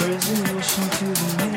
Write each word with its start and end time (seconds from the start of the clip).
Crazy 0.00 0.42
motion 0.54 0.88
to 0.90 1.04
the. 1.04 1.49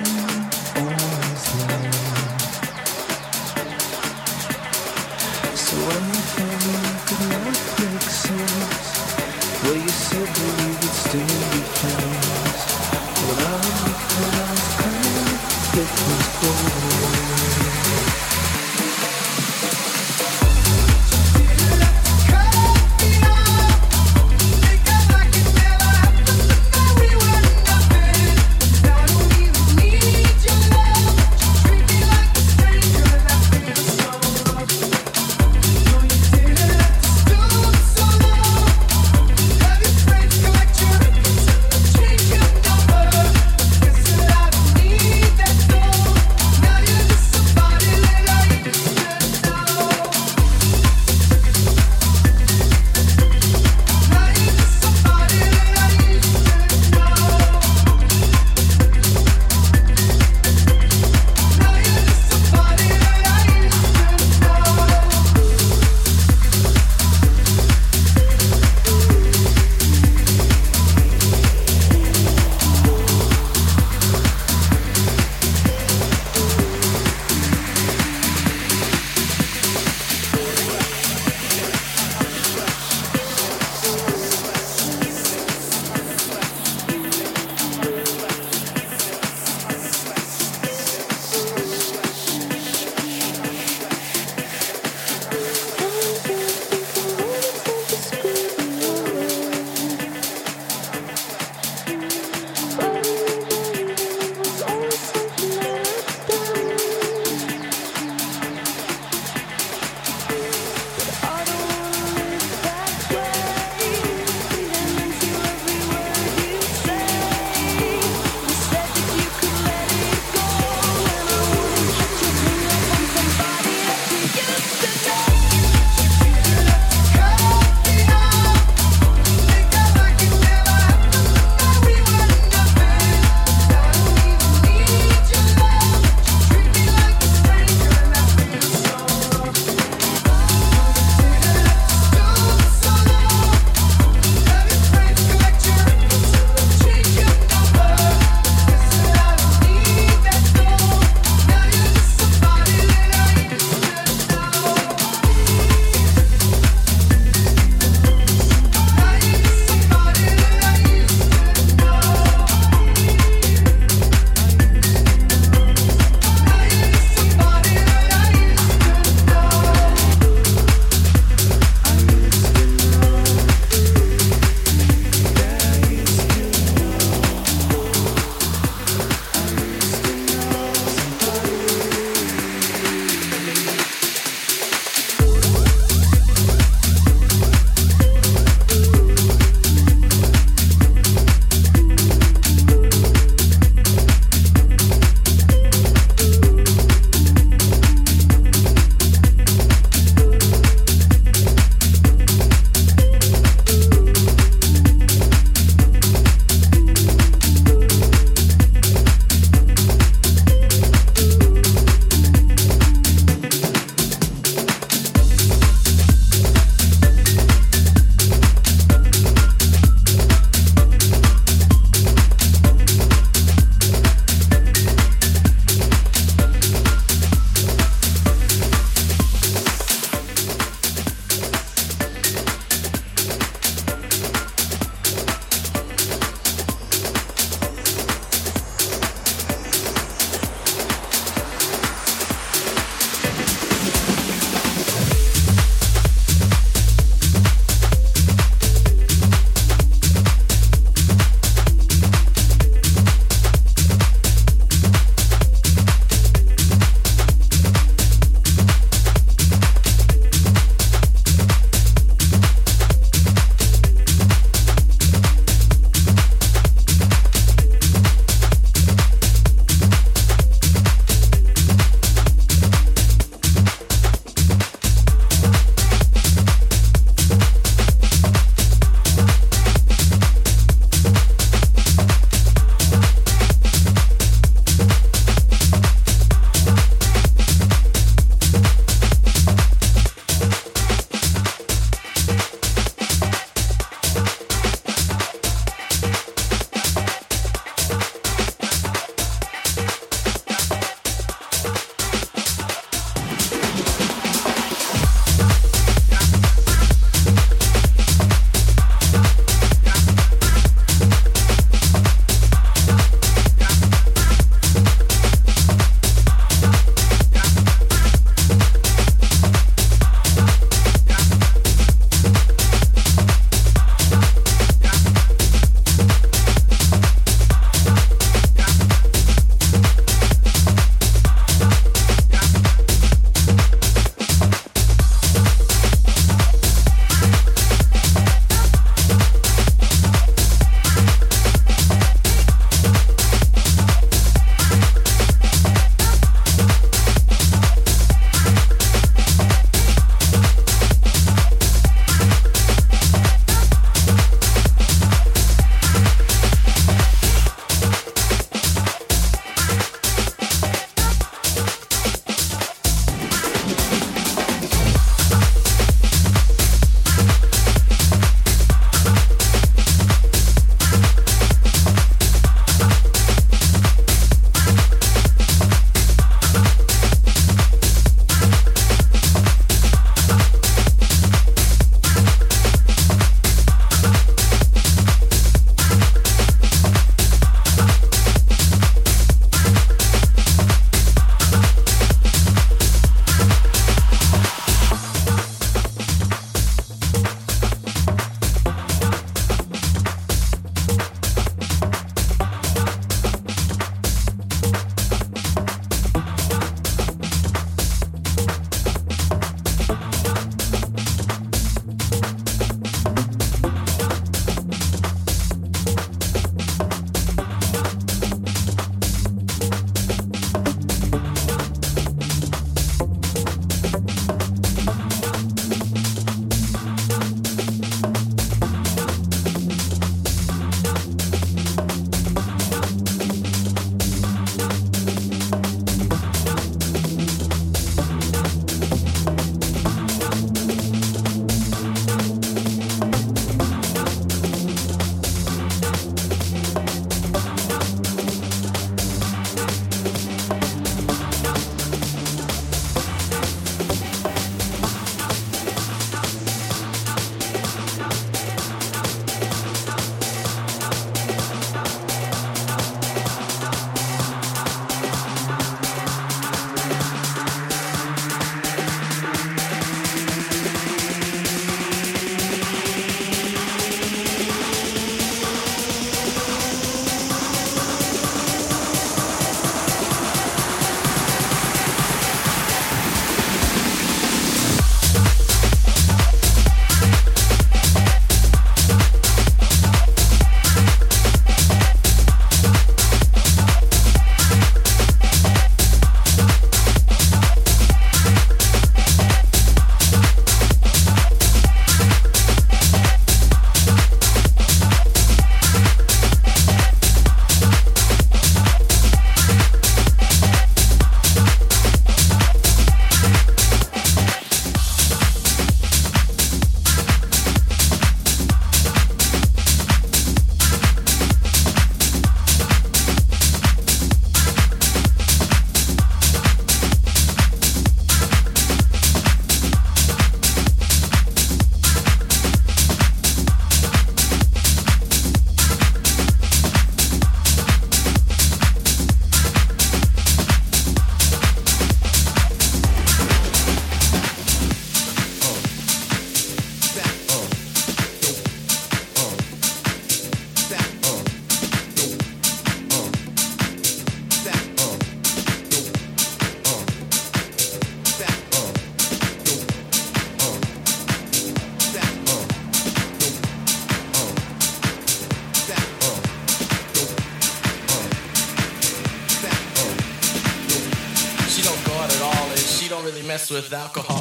With 573.53 573.71
alcohol. 573.71 574.12